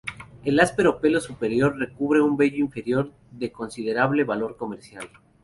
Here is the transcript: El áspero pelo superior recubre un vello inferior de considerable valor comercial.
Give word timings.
El 0.43 0.59
áspero 0.59 0.99
pelo 0.99 1.21
superior 1.21 1.77
recubre 1.77 2.21
un 2.21 2.35
vello 2.35 2.55
inferior 2.57 3.11
de 3.29 3.51
considerable 3.51 4.23
valor 4.23 4.57
comercial. 4.57 5.07